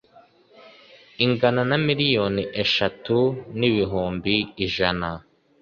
[1.25, 3.17] Ingana na miliyoni eshatu
[3.59, 4.35] n ibihumbi
[4.65, 5.07] ijana